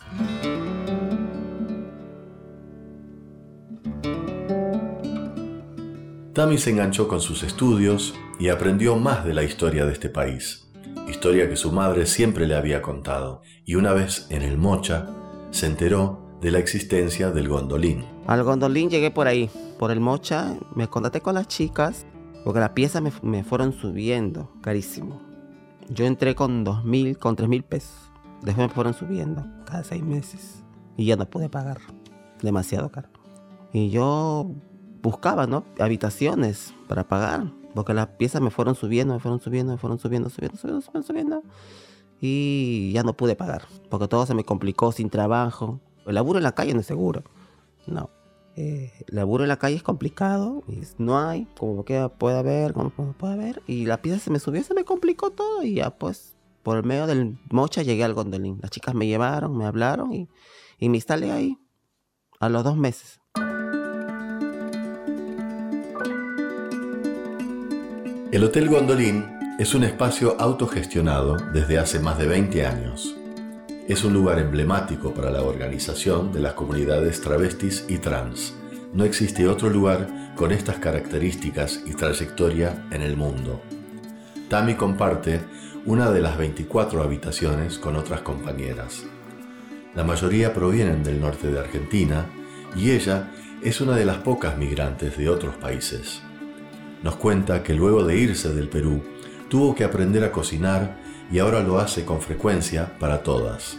Tami 6.32 6.56
se 6.56 6.70
enganchó 6.70 7.08
con 7.08 7.20
sus 7.20 7.42
estudios 7.42 8.14
y 8.38 8.48
aprendió 8.48 8.96
más 8.96 9.26
de 9.26 9.34
la 9.34 9.42
historia 9.42 9.84
de 9.84 9.92
este 9.92 10.08
país, 10.08 10.70
historia 11.06 11.46
que 11.46 11.56
su 11.56 11.72
madre 11.72 12.06
siempre 12.06 12.46
le 12.46 12.54
había 12.54 12.80
contado, 12.80 13.42
y 13.66 13.74
una 13.74 13.92
vez 13.92 14.28
en 14.30 14.40
el 14.40 14.56
Mocha 14.56 15.08
se 15.50 15.66
enteró 15.66 16.38
de 16.40 16.52
la 16.52 16.58
existencia 16.58 17.32
del 17.32 17.48
gondolín. 17.48 18.06
Al 18.26 18.44
gondolín 18.44 18.88
llegué 18.88 19.10
por 19.10 19.26
ahí, 19.26 19.50
por 19.78 19.90
el 19.90 20.00
Mocha, 20.00 20.56
me 20.74 20.88
contacté 20.88 21.20
con 21.20 21.34
las 21.34 21.48
chicas, 21.48 22.06
porque 22.44 22.60
las 22.60 22.70
piezas 22.70 23.02
me, 23.02 23.12
me 23.20 23.44
fueron 23.44 23.74
subiendo, 23.74 24.50
carísimo. 24.62 25.29
Yo 25.90 26.06
entré 26.06 26.36
con 26.36 26.62
dos 26.62 26.84
mil, 26.84 27.18
con 27.18 27.34
tres 27.34 27.48
mil 27.48 27.64
pesos. 27.64 28.12
Después 28.42 28.68
me 28.68 28.72
fueron 28.72 28.94
subiendo 28.94 29.44
cada 29.66 29.82
seis 29.82 30.02
meses. 30.02 30.62
Y 30.96 31.06
ya 31.06 31.16
no 31.16 31.28
pude 31.28 31.48
pagar. 31.48 31.78
Demasiado 32.42 32.90
caro. 32.90 33.08
Y 33.72 33.90
yo 33.90 34.50
buscaba, 35.02 35.48
¿no? 35.48 35.64
Habitaciones 35.80 36.74
para 36.88 37.08
pagar. 37.08 37.52
Porque 37.74 37.92
las 37.92 38.06
piezas 38.06 38.40
me 38.40 38.50
fueron 38.50 38.76
subiendo, 38.76 39.14
me 39.14 39.20
fueron 39.20 39.40
subiendo, 39.40 39.72
me 39.72 39.78
fueron 39.78 39.98
subiendo, 39.98 40.30
subiendo, 40.30 40.56
subiendo, 40.56 40.80
subiendo, 40.80 41.06
subiendo. 41.06 41.42
Y 42.20 42.92
ya 42.92 43.02
no 43.02 43.14
pude 43.14 43.34
pagar. 43.34 43.62
Porque 43.88 44.06
todo 44.06 44.26
se 44.26 44.34
me 44.34 44.44
complicó 44.44 44.92
sin 44.92 45.10
trabajo. 45.10 45.80
El 46.06 46.14
laburo 46.14 46.38
en 46.38 46.44
la 46.44 46.52
calle 46.52 46.72
no 46.72 46.80
es 46.80 46.86
seguro. 46.86 47.24
No. 47.86 48.10
Eh, 48.62 48.92
laburo 49.06 49.44
en 49.44 49.48
la 49.48 49.56
calle 49.56 49.76
es 49.76 49.82
complicado, 49.82 50.62
no 50.98 51.18
hay, 51.18 51.46
como 51.56 51.82
que 51.82 52.10
puede 52.18 52.36
haber, 52.38 52.74
como 52.74 52.90
puede 52.90 53.32
haber, 53.32 53.62
y 53.66 53.86
la 53.86 54.02
pieza 54.02 54.18
se 54.18 54.30
me 54.30 54.38
subió, 54.38 54.62
se 54.62 54.74
me 54.74 54.84
complicó 54.84 55.30
todo, 55.30 55.62
y 55.62 55.76
ya 55.76 55.96
pues 55.96 56.36
por 56.62 56.76
el 56.76 56.84
medio 56.84 57.06
del 57.06 57.38
mocha 57.50 57.80
llegué 57.80 58.04
al 58.04 58.12
gondolín. 58.12 58.58
Las 58.60 58.70
chicas 58.70 58.94
me 58.94 59.06
llevaron, 59.06 59.56
me 59.56 59.64
hablaron 59.64 60.12
y, 60.12 60.28
y 60.78 60.90
me 60.90 60.98
instalé 60.98 61.32
ahí 61.32 61.58
a 62.38 62.50
los 62.50 62.62
dos 62.62 62.76
meses. 62.76 63.18
El 68.30 68.44
Hotel 68.44 68.68
Gondolín 68.68 69.24
es 69.58 69.74
un 69.74 69.84
espacio 69.84 70.36
autogestionado 70.38 71.38
desde 71.54 71.78
hace 71.78 71.98
más 71.98 72.18
de 72.18 72.26
20 72.26 72.66
años. 72.66 73.19
Es 73.90 74.04
un 74.04 74.12
lugar 74.12 74.38
emblemático 74.38 75.12
para 75.12 75.32
la 75.32 75.42
organización 75.42 76.30
de 76.30 76.38
las 76.38 76.52
comunidades 76.52 77.20
travestis 77.22 77.86
y 77.88 77.98
trans. 77.98 78.54
No 78.94 79.02
existe 79.02 79.48
otro 79.48 79.68
lugar 79.68 80.32
con 80.36 80.52
estas 80.52 80.76
características 80.76 81.82
y 81.84 81.94
trayectoria 81.94 82.86
en 82.92 83.02
el 83.02 83.16
mundo. 83.16 83.60
Tami 84.48 84.76
comparte 84.76 85.40
una 85.86 86.12
de 86.12 86.20
las 86.20 86.38
24 86.38 87.02
habitaciones 87.02 87.80
con 87.80 87.96
otras 87.96 88.20
compañeras. 88.20 89.06
La 89.96 90.04
mayoría 90.04 90.54
provienen 90.54 91.02
del 91.02 91.20
norte 91.20 91.50
de 91.50 91.58
Argentina 91.58 92.26
y 92.76 92.92
ella 92.92 93.32
es 93.60 93.80
una 93.80 93.96
de 93.96 94.04
las 94.04 94.18
pocas 94.18 94.56
migrantes 94.56 95.18
de 95.18 95.28
otros 95.28 95.56
países. 95.56 96.22
Nos 97.02 97.16
cuenta 97.16 97.64
que 97.64 97.74
luego 97.74 98.04
de 98.04 98.16
irse 98.16 98.54
del 98.54 98.68
Perú, 98.68 99.02
tuvo 99.48 99.74
que 99.74 99.82
aprender 99.82 100.22
a 100.22 100.30
cocinar 100.30 101.09
y 101.30 101.38
ahora 101.38 101.60
lo 101.60 101.78
hace 101.78 102.04
con 102.04 102.20
frecuencia 102.20 102.98
para 102.98 103.22
todas. 103.22 103.78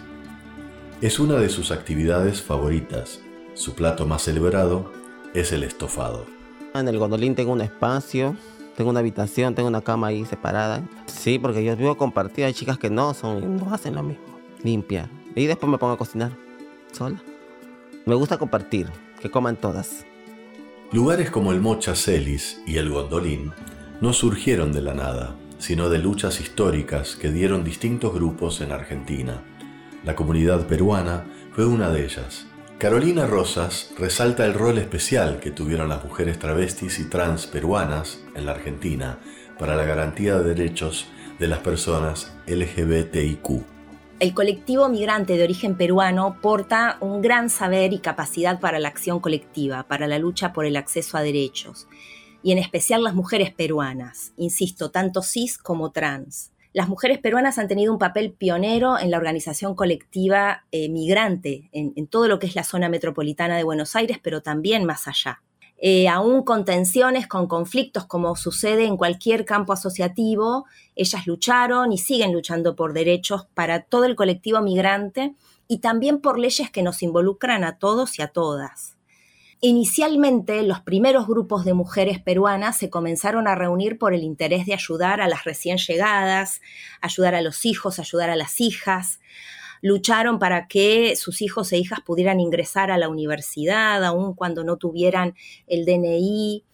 Es 1.02 1.20
una 1.20 1.36
de 1.36 1.50
sus 1.50 1.72
actividades 1.72 2.42
favoritas. 2.42 3.20
Su 3.56 3.76
plato 3.76 4.08
más 4.08 4.22
celebrado 4.22 4.92
es 5.34 5.52
el 5.52 5.64
estofado. 5.64 6.26
En 6.74 6.88
el 6.88 6.98
gondolín 6.98 7.36
tengo 7.36 7.52
un 7.52 7.62
espacio, 7.62 8.36
tengo 8.78 8.90
una 8.90 9.02
habitación, 9.02 9.54
tengo 9.54 9.68
una 9.68 9.82
cama 9.82 10.08
ahí 10.08 10.26
separada. 10.26 10.82
Sí, 11.08 11.40
porque 11.40 11.64
yo 11.64 11.76
vivo 11.76 11.98
compartido. 11.98 12.48
Hay 12.48 12.54
chicas 12.54 12.78
que 12.78 12.90
no 12.90 13.14
son, 13.14 13.58
no 13.58 13.74
hacen 13.74 13.96
lo 13.96 14.04
mismo. 14.04 14.24
Limpia. 14.64 15.10
Y 15.36 15.46
después 15.48 15.70
me 15.70 15.78
pongo 15.78 15.94
a 15.94 15.98
cocinar 15.98 16.32
sola. 16.94 17.22
Me 18.06 18.16
gusta 18.16 18.38
compartir, 18.38 18.88
que 19.22 19.30
coman 19.30 19.58
todas. 19.58 20.06
Lugares 20.92 21.30
como 21.32 21.52
el 21.52 21.62
Mocha 21.62 21.96
Celis 21.96 22.62
y 22.66 22.78
el 22.78 22.90
Gondolín 22.90 23.52
no 24.02 24.14
surgieron 24.14 24.72
de 24.72 24.82
la 24.82 24.94
nada 24.94 25.36
sino 25.62 25.90
de 25.90 26.00
luchas 26.00 26.42
históricas 26.42 27.16
que 27.16 27.32
dieron 27.32 27.64
distintos 27.64 28.14
grupos 28.14 28.62
en 28.62 28.72
Argentina. 28.72 29.44
La 30.04 30.16
comunidad 30.16 30.66
peruana 30.66 31.24
fue 31.54 31.68
una 31.68 31.92
de 31.92 32.04
ellas. 32.04 32.48
Carolina 32.80 33.28
Rosas 33.28 33.94
resalta 33.96 34.44
el 34.48 34.56
rol 34.56 34.80
especial 34.80 35.40
que 35.40 35.52
tuvieron 35.52 35.88
las 35.88 36.04
mujeres 36.04 36.40
travestis 36.40 36.98
y 36.98 37.06
trans 37.06 37.46
peruanas 37.46 38.24
en 38.36 38.48
la 38.48 38.54
Argentina 38.54 39.20
para 39.60 39.76
la 39.76 39.84
garantía 39.84 40.40
de 40.40 40.56
derechos 40.56 41.06
de 41.38 41.48
las 41.48 41.60
personas 41.60 42.34
LGBTIQ. 42.48 43.64
El 44.20 44.34
colectivo 44.34 44.90
migrante 44.90 45.38
de 45.38 45.44
origen 45.44 45.76
peruano 45.76 46.38
porta 46.42 46.98
un 47.02 47.22
gran 47.22 47.52
saber 47.52 47.94
y 47.94 48.00
capacidad 48.00 48.60
para 48.60 48.80
la 48.80 48.88
acción 48.88 49.20
colectiva, 49.20 49.84
para 49.84 50.08
la 50.08 50.18
lucha 50.18 50.54
por 50.54 50.66
el 50.66 50.76
acceso 50.76 51.18
a 51.18 51.22
derechos 51.22 51.88
y 52.44 52.52
en 52.52 52.58
especial 52.58 53.04
las 53.04 53.14
mujeres 53.14 53.54
peruanas, 53.54 54.34
insisto, 54.38 54.92
tanto 54.92 55.22
cis 55.22 55.58
como 55.58 55.92
trans. 55.92 56.52
Las 56.74 56.88
mujeres 56.88 57.20
peruanas 57.20 57.58
han 57.58 57.68
tenido 57.68 57.92
un 57.92 58.00
papel 58.00 58.32
pionero 58.32 58.98
en 58.98 59.12
la 59.12 59.18
organización 59.18 59.76
colectiva 59.76 60.64
eh, 60.72 60.88
migrante, 60.88 61.70
en, 61.74 62.08
todo 62.08 62.30
lo 62.30 62.40
que 62.40 62.48
es 62.48 62.56
la 62.56 62.64
zona 62.64 62.88
metropolitana 62.88 63.58
de 63.58 63.66
Buenos 63.66 63.96
Aires, 63.96 64.20
pero 64.24 64.42
también 64.42 64.86
más 64.86 65.08
allá. 65.08 65.42
Eh, 65.84 66.08
aún 66.08 66.44
con 66.44 66.64
tensiones, 66.64 67.28
con 67.28 67.48
conflictos, 67.48 68.06
como 68.06 68.36
sucede 68.38 68.86
en 68.86 68.96
cualquier 68.96 69.44
campo 69.44 69.74
asociativo, 69.74 70.66
ellas 70.96 71.28
lucharon 71.28 71.92
y 71.92 71.98
siguen 71.98 72.32
luchando 72.32 72.76
por 72.76 72.94
derechos 72.94 73.48
para 73.54 73.82
todo 73.82 74.06
el 74.06 74.16
colectivo 74.16 74.62
migrante 74.62 75.34
y 75.68 75.80
también 75.80 76.22
por 76.22 76.40
leyes 76.40 76.70
que 76.70 76.84
nos 76.84 77.02
involucran 77.02 77.64
a 77.64 77.80
todos 77.80 78.18
y 78.20 78.22
a 78.22 78.28
todas. 78.28 78.96
Inicialmente, 79.64 80.64
los 80.64 80.80
primeros 80.80 81.28
grupos 81.28 81.66
de 81.66 81.76
mujeres 81.76 82.20
peruanas 82.20 82.80
se 82.80 82.90
comenzaron 82.90 83.48
a 83.48 83.54
reunir 83.54 84.00
por 84.00 84.16
el 84.16 84.24
interés 84.24 84.66
de 84.66 84.74
ayudar 84.74 85.22
a 85.22 85.28
las 85.28 85.44
recién 85.44 85.78
llegadas, 85.78 86.62
ayudar 87.00 87.36
a 87.36 87.44
los 87.44 87.64
hijos, 87.64 88.00
ayudar 88.00 88.32
a 88.32 88.36
las 88.36 88.60
hijas. 88.60 89.20
Lucharon 89.84 90.40
para 90.40 90.68
que 90.68 91.16
sus 91.16 91.44
hijos 91.44 91.72
e 91.74 91.78
hijas 91.78 92.00
pudieran 92.02 92.40
ingresar 92.40 92.90
a 92.90 92.98
la 92.98 93.08
universidad, 93.08 94.04
aun 94.04 94.34
cuando 94.34 94.64
no 94.64 94.78
tuvieran 94.78 95.36
el 95.68 95.86
DNI 95.86 96.66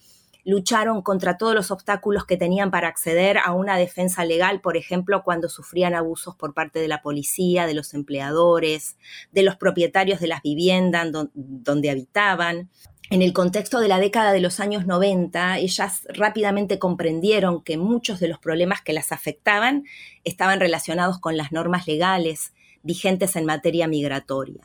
lucharon 0.48 1.02
contra 1.02 1.38
todos 1.38 1.54
los 1.54 1.72
obstáculos 1.72 2.26
que 2.26 2.38
tenían 2.38 2.72
para 2.72 2.88
acceder 2.88 3.38
a 3.38 3.52
una 3.52 3.78
defensa 3.78 4.24
legal, 4.24 4.62
por 4.62 4.78
ejemplo, 4.78 5.22
cuando 5.24 5.50
sufrían 5.50 5.94
abusos 5.94 6.38
por 6.38 6.54
parte 6.54 6.80
de 6.80 6.88
la 6.88 7.02
policía, 7.02 7.68
de 7.68 7.74
los 7.74 7.94
empleadores, 7.94 8.98
de 9.34 9.44
los 9.44 9.58
propietarios 9.58 10.22
de 10.22 10.28
las 10.28 10.42
viviendas 10.42 11.12
donde 11.34 11.90
habitaban. 11.90 12.70
En 13.10 13.22
el 13.22 13.34
contexto 13.34 13.82
de 13.82 13.90
la 13.90 14.00
década 14.00 14.32
de 14.32 14.40
los 14.40 14.62
años 14.62 14.86
90, 14.86 15.58
ellas 15.58 16.08
rápidamente 16.14 16.80
comprendieron 16.80 17.62
que 17.62 17.78
muchos 17.78 18.22
de 18.22 18.30
los 18.30 18.40
problemas 18.40 18.82
que 18.82 18.94
las 18.94 19.12
afectaban 19.12 19.84
estaban 20.24 20.62
relacionados 20.62 21.20
con 21.20 21.36
las 21.36 21.52
normas 21.52 21.88
legales 21.88 22.54
vigentes 22.84 23.36
en 23.36 23.44
materia 23.46 23.90
migratoria. 23.90 24.62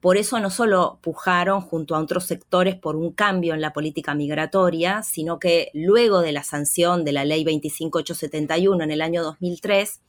Por 0.00 0.16
eso 0.16 0.40
no 0.40 0.48
solo 0.48 0.98
pujaron 1.02 1.60
junto 1.60 1.94
a 1.94 2.00
otros 2.00 2.24
sectores 2.24 2.74
por 2.74 2.96
un 2.96 3.12
cambio 3.12 3.52
en 3.52 3.60
la 3.60 3.74
política 3.74 4.14
migratoria, 4.14 5.02
sino 5.02 5.38
que 5.38 5.70
luego 5.74 6.22
de 6.22 6.32
la 6.32 6.42
sanción 6.42 7.04
de 7.04 7.12
la 7.12 7.26
ley 7.26 7.44
25871 7.44 8.82
en 8.82 8.90
el 8.90 9.02
año 9.02 9.22
2003, 9.22 10.00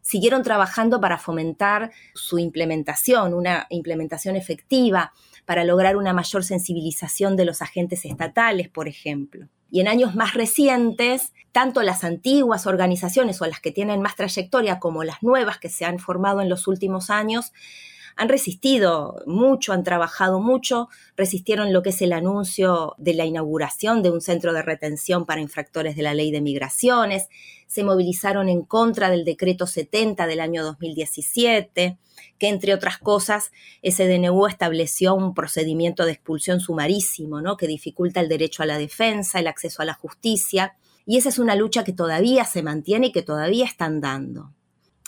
siguieron 0.00 0.42
trabajando 0.42 1.00
para 1.00 1.18
fomentar 1.18 1.92
su 2.14 2.38
implementación, 2.38 3.34
una 3.34 3.66
implementación 3.70 4.36
efectiva, 4.36 5.12
para 5.44 5.64
lograr 5.64 5.96
una 5.96 6.12
mayor 6.12 6.44
sensibilización 6.44 7.36
de 7.36 7.44
los 7.44 7.62
agentes 7.62 8.04
estatales, 8.04 8.68
por 8.68 8.88
ejemplo. 8.88 9.48
Y 9.70 9.80
en 9.80 9.88
años 9.88 10.14
más 10.14 10.34
recientes, 10.34 11.32
tanto 11.50 11.82
las 11.82 12.04
antiguas 12.04 12.66
organizaciones 12.66 13.40
o 13.40 13.46
las 13.46 13.60
que 13.60 13.72
tienen 13.72 14.02
más 14.02 14.16
trayectoria 14.16 14.78
como 14.78 15.02
las 15.02 15.22
nuevas 15.22 15.58
que 15.58 15.70
se 15.70 15.84
han 15.84 15.98
formado 15.98 16.42
en 16.42 16.48
los 16.48 16.68
últimos 16.68 17.10
años, 17.10 17.52
han 18.16 18.28
resistido 18.28 19.22
mucho, 19.26 19.72
han 19.72 19.84
trabajado 19.84 20.40
mucho, 20.40 20.88
resistieron 21.16 21.72
lo 21.72 21.82
que 21.82 21.90
es 21.90 22.02
el 22.02 22.12
anuncio 22.12 22.94
de 22.98 23.14
la 23.14 23.24
inauguración 23.24 24.02
de 24.02 24.10
un 24.10 24.20
centro 24.20 24.52
de 24.52 24.62
retención 24.62 25.26
para 25.26 25.40
infractores 25.40 25.96
de 25.96 26.02
la 26.02 26.14
ley 26.14 26.30
de 26.30 26.40
migraciones, 26.40 27.28
se 27.66 27.84
movilizaron 27.84 28.50
en 28.50 28.62
contra 28.62 29.08
del 29.08 29.24
decreto 29.24 29.66
70 29.66 30.26
del 30.26 30.40
año 30.40 30.62
2017, 30.62 31.96
que 32.38 32.48
entre 32.48 32.74
otras 32.74 32.98
cosas 32.98 33.50
ese 33.80 34.06
DNU 34.06 34.46
estableció 34.46 35.14
un 35.14 35.32
procedimiento 35.32 36.04
de 36.04 36.12
expulsión 36.12 36.60
sumarísimo, 36.60 37.40
¿no? 37.40 37.56
que 37.56 37.66
dificulta 37.66 38.20
el 38.20 38.28
derecho 38.28 38.62
a 38.62 38.66
la 38.66 38.76
defensa, 38.76 39.38
el 39.38 39.46
acceso 39.46 39.80
a 39.80 39.86
la 39.86 39.94
justicia, 39.94 40.76
y 41.06 41.16
esa 41.16 41.30
es 41.30 41.38
una 41.38 41.56
lucha 41.56 41.82
que 41.82 41.92
todavía 41.92 42.44
se 42.44 42.62
mantiene 42.62 43.06
y 43.06 43.12
que 43.12 43.22
todavía 43.22 43.64
están 43.64 44.00
dando. 44.00 44.52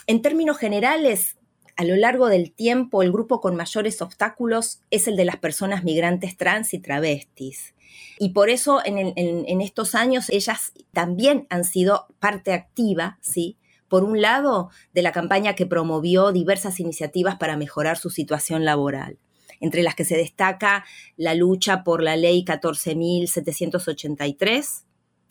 En 0.07 0.21
términos 0.21 0.57
generales, 0.57 1.37
a 1.77 1.83
lo 1.83 1.95
largo 1.95 2.27
del 2.27 2.51
tiempo, 2.51 3.03
el 3.03 3.11
grupo 3.11 3.41
con 3.41 3.55
mayores 3.55 4.01
obstáculos 4.01 4.81
es 4.91 5.07
el 5.07 5.15
de 5.15 5.25
las 5.25 5.37
personas 5.37 5.83
migrantes 5.83 6.37
trans 6.37 6.73
y 6.73 6.79
travestis. 6.79 7.73
Y 8.17 8.29
por 8.29 8.49
eso 8.49 8.81
en, 8.85 9.61
estos 9.61 9.93
años 9.93 10.29
ellas 10.29 10.71
también 10.93 11.47
han 11.49 11.65
sido 11.65 12.07
parte 12.19 12.53
activa, 12.53 13.17
¿sí? 13.21 13.57
Por 13.89 14.03
un 14.03 14.21
lado, 14.21 14.69
de 14.93 15.01
la 15.01 15.11
campaña 15.11 15.55
que 15.55 15.65
promovió 15.65 16.31
diversas 16.31 16.79
iniciativas 16.79 17.35
para 17.35 17.57
mejorar 17.57 17.97
su 17.97 18.09
situación 18.09 18.63
laboral, 18.65 19.17
entre 19.59 19.83
las 19.83 19.95
que 19.95 20.05
se 20.05 20.15
destaca 20.17 20.85
la 21.17 21.35
lucha 21.35 21.83
por 21.83 22.01
la 22.01 22.15
ley 22.15 22.45
14.783, 22.45 24.84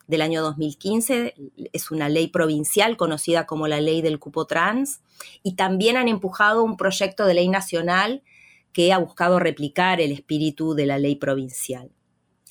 del 0.06 0.23
año 0.23 0.42
2015, 0.42 1.34
es 1.73 1.90
una 1.90 2.08
ley 2.08 2.28
provincial 2.28 2.96
conocida 2.96 3.46
como 3.46 3.68
la 3.68 3.80
ley 3.80 4.02
del 4.02 4.18
cupo 4.18 4.46
trans, 4.46 5.00
y 5.42 5.54
también 5.54 5.96
han 5.96 6.08
empujado 6.08 6.62
un 6.62 6.76
proyecto 6.76 7.26
de 7.26 7.34
ley 7.34 7.49
nacional 7.49 8.23
que 8.73 8.92
ha 8.92 8.99
buscado 8.99 9.38
replicar 9.38 10.00
el 10.00 10.12
espíritu 10.12 10.75
de 10.75 10.87
la 10.87 10.99
ley 10.99 11.16
provincial. 11.16 11.90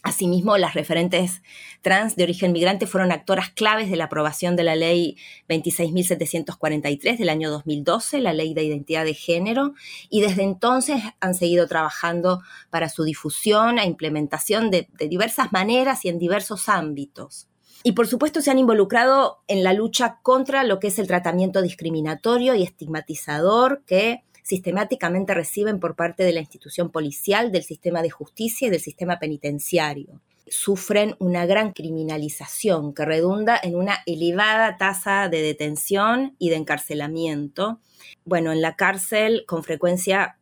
Asimismo, 0.04 0.58
las 0.58 0.74
referentes 0.74 1.42
trans 1.82 2.18
de 2.18 2.24
origen 2.24 2.52
migrante 2.52 2.88
fueron 2.88 3.14
actoras 3.14 3.52
claves 3.52 3.90
de 3.90 3.96
la 3.96 4.04
aprobación 4.06 4.58
de 4.58 4.64
la 4.64 4.76
ley 4.76 5.16
26.743 5.48 7.18
del 7.18 7.30
año 7.30 7.50
2012, 7.50 8.20
la 8.20 8.34
ley 8.34 8.54
de 8.54 8.66
identidad 8.66 9.06
de 9.06 9.14
género, 9.14 9.76
y 10.10 10.20
desde 10.20 10.44
entonces 10.44 11.02
han 11.22 11.34
seguido 11.34 11.68
trabajando 11.68 12.42
para 12.70 12.90
su 12.90 13.06
difusión 13.06 13.80
e 13.80 13.86
implementación 13.86 14.72
de, 14.72 14.90
de 14.92 15.08
diversas 15.08 15.54
maneras 15.54 16.04
y 16.04 16.10
en 16.10 16.20
diversos 16.20 16.68
ámbitos. 16.68 17.48
Y 17.82 17.94
por 17.94 18.06
supuesto 18.06 18.42
se 18.42 18.52
han 18.52 18.60
involucrado 18.60 19.42
en 19.48 19.64
la 19.64 19.72
lucha 19.72 20.20
contra 20.22 20.66
lo 20.66 20.82
que 20.82 20.88
es 20.88 21.00
el 21.00 21.08
tratamiento 21.08 21.62
discriminatorio 21.62 22.56
y 22.56 22.64
estigmatizador 22.64 23.84
que 23.86 24.26
sistemáticamente 24.44 25.34
reciben 25.34 25.80
por 25.80 25.96
parte 25.96 26.24
de 26.24 26.34
la 26.34 26.42
institución 26.42 26.92
policial, 26.92 27.52
del 27.52 27.64
sistema 27.64 28.02
de 28.02 28.12
justicia 28.12 28.68
y 28.68 28.72
del 28.72 28.82
sistema 28.82 29.18
penitenciario. 29.18 30.22
Sufren 30.48 31.16
una 31.20 31.46
gran 31.46 31.72
criminalización 31.72 32.94
que 32.94 33.06
redunda 33.06 33.60
en 33.62 33.76
una 33.76 34.00
elevada 34.06 34.78
tasa 34.78 35.30
de 35.30 35.42
detención 35.42 36.36
y 36.38 36.50
de 36.50 36.58
encarcelamiento. 36.58 37.80
Bueno, 38.26 38.52
en 38.52 38.62
la 38.62 38.76
cárcel 38.76 39.46
con 39.48 39.64
frecuencia 39.64 40.38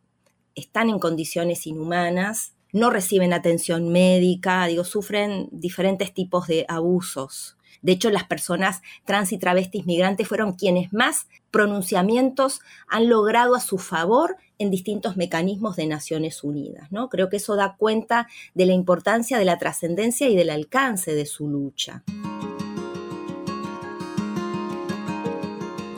están 0.55 0.89
en 0.89 0.99
condiciones 0.99 1.65
inhumanas, 1.67 2.53
no 2.73 2.89
reciben 2.89 3.33
atención 3.33 3.89
médica, 3.89 4.65
digo, 4.65 4.83
sufren 4.83 5.49
diferentes 5.51 6.13
tipos 6.13 6.47
de 6.47 6.65
abusos. 6.67 7.57
De 7.81 7.91
hecho, 7.91 8.09
las 8.09 8.25
personas 8.25 8.81
trans 9.05 9.31
y 9.31 9.37
travestis 9.37 9.85
migrantes 9.85 10.27
fueron 10.27 10.53
quienes 10.53 10.93
más 10.93 11.27
pronunciamientos 11.51 12.61
han 12.87 13.09
logrado 13.09 13.55
a 13.55 13.59
su 13.59 13.77
favor 13.77 14.37
en 14.57 14.71
distintos 14.71 15.17
mecanismos 15.17 15.75
de 15.75 15.87
Naciones 15.87 16.43
Unidas. 16.43 16.91
¿no? 16.91 17.09
Creo 17.09 17.29
que 17.29 17.37
eso 17.37 17.55
da 17.55 17.75
cuenta 17.77 18.27
de 18.53 18.65
la 18.65 18.73
importancia 18.73 19.37
de 19.37 19.45
la 19.45 19.57
trascendencia 19.57 20.29
y 20.29 20.35
del 20.35 20.49
alcance 20.49 21.13
de 21.13 21.25
su 21.25 21.47
lucha. 21.47 22.03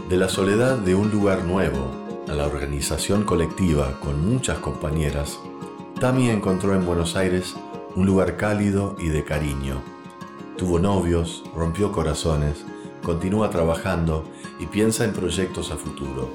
De 0.09 0.17
la 0.17 0.29
soledad 0.29 0.77
de 0.77 0.95
un 0.95 1.09
lugar 1.11 1.43
nuevo 1.45 1.91
a 2.27 2.33
la 2.33 2.45
organización 2.45 3.23
colectiva 3.23 3.99
con 3.99 4.27
muchas 4.27 4.59
compañeras, 4.59 5.39
Tami 5.99 6.29
encontró 6.29 6.75
en 6.75 6.85
Buenos 6.85 7.15
Aires 7.15 7.55
un 7.95 8.05
lugar 8.05 8.37
cálido 8.37 8.95
y 8.99 9.09
de 9.09 9.23
cariño 9.23 9.81
Tuvo 10.57 10.77
novios, 10.77 11.43
rompió 11.55 11.91
corazones, 11.91 12.63
continúa 13.01 13.49
trabajando 13.49 14.23
y 14.63 14.65
piensa 14.65 15.03
en 15.03 15.11
proyectos 15.11 15.71
a 15.71 15.75
futuro. 15.75 16.29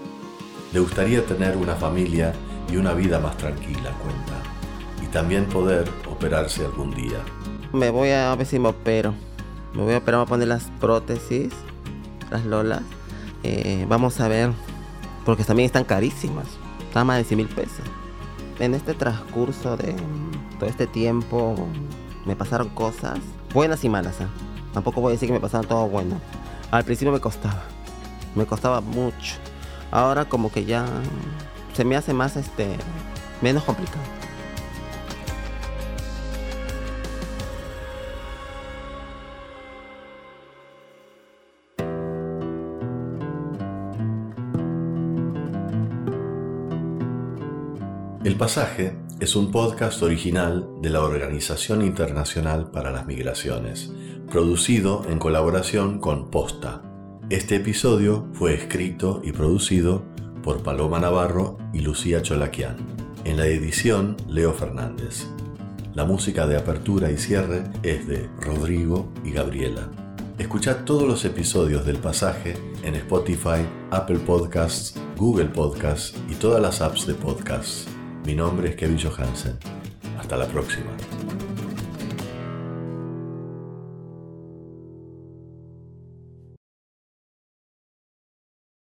Le 0.74 0.80
gustaría 0.80 1.24
tener 1.24 1.56
una 1.56 1.74
familia 1.74 2.34
y 2.70 2.76
una 2.76 2.92
vida 2.92 3.18
más 3.18 3.38
tranquila, 3.38 3.90
cuenta. 4.02 5.02
Y 5.02 5.06
también 5.06 5.46
poder 5.46 5.90
operarse 6.10 6.66
algún 6.66 6.94
día. 6.94 7.20
Me 7.72 7.88
voy 7.88 8.10
a, 8.10 8.34
ver 8.34 8.46
si 8.46 8.58
me 8.58 8.68
opero. 8.68 9.14
Me 9.72 9.82
voy 9.82 9.94
a 9.94 9.98
operar, 9.98 10.20
a 10.20 10.26
poner 10.26 10.48
las 10.48 10.64
prótesis, 10.78 11.54
las 12.30 12.44
lolas. 12.44 12.82
Eh, 13.44 13.86
vamos 13.88 14.20
a 14.20 14.28
ver, 14.28 14.50
porque 15.24 15.42
también 15.42 15.64
están 15.64 15.84
carísimas. 15.84 16.48
Están 16.80 17.06
más 17.06 17.16
de 17.16 17.24
100 17.24 17.38
mil 17.38 17.48
pesos. 17.48 17.86
En 18.58 18.74
este 18.74 18.92
transcurso 18.92 19.78
de 19.78 19.94
todo 20.58 20.68
este 20.68 20.86
tiempo 20.86 21.66
me 22.26 22.36
pasaron 22.36 22.68
cosas 22.70 23.20
buenas 23.54 23.82
y 23.84 23.88
malas. 23.88 24.20
¿eh? 24.20 24.26
Tampoco 24.74 25.00
voy 25.00 25.12
a 25.12 25.14
decir 25.14 25.28
que 25.28 25.32
me 25.32 25.40
pasaron 25.40 25.66
todo 25.66 25.88
bueno. 25.88 26.20
Al 26.70 26.84
principio 26.84 27.10
me 27.12 27.20
costaba, 27.20 27.62
me 28.34 28.46
costaba 28.46 28.80
mucho. 28.80 29.36
Ahora 29.90 30.26
como 30.26 30.52
que 30.52 30.64
ya 30.64 30.86
se 31.74 31.84
me 31.84 31.96
hace 31.96 32.12
más 32.12 32.36
este 32.36 32.76
menos 33.40 33.64
complicado. 33.64 34.02
El 48.24 48.36
pasaje 48.36 48.98
es 49.20 49.36
un 49.36 49.50
podcast 49.50 50.02
original 50.02 50.68
de 50.82 50.90
la 50.90 51.00
Organización 51.00 51.82
Internacional 51.82 52.70
para 52.70 52.90
las 52.90 53.06
Migraciones, 53.06 53.90
producido 54.30 55.06
en 55.08 55.18
colaboración 55.18 55.98
con 55.98 56.30
Posta. 56.30 56.87
Este 57.30 57.56
episodio 57.56 58.26
fue 58.32 58.54
escrito 58.54 59.20
y 59.22 59.32
producido 59.32 60.02
por 60.42 60.62
Paloma 60.62 60.98
Navarro 60.98 61.58
y 61.74 61.80
Lucía 61.80 62.22
Cholaquian. 62.22 62.78
En 63.24 63.36
la 63.36 63.46
edición, 63.46 64.16
Leo 64.26 64.54
Fernández. 64.54 65.26
La 65.92 66.06
música 66.06 66.46
de 66.46 66.56
apertura 66.56 67.10
y 67.10 67.18
cierre 67.18 67.64
es 67.82 68.08
de 68.08 68.30
Rodrigo 68.40 69.12
y 69.24 69.32
Gabriela. 69.32 69.90
Escucha 70.38 70.86
todos 70.86 71.06
los 71.06 71.26
episodios 71.26 71.84
del 71.84 71.98
pasaje 71.98 72.54
en 72.82 72.94
Spotify, 72.94 73.60
Apple 73.90 74.20
Podcasts, 74.20 74.94
Google 75.18 75.50
Podcasts 75.50 76.14
y 76.30 76.34
todas 76.34 76.62
las 76.62 76.80
apps 76.80 77.06
de 77.06 77.12
podcasts. 77.12 77.88
Mi 78.24 78.34
nombre 78.34 78.70
es 78.70 78.76
Kevin 78.76 78.98
Johansen. 78.98 79.58
Hasta 80.18 80.38
la 80.38 80.46
próxima. 80.46 80.92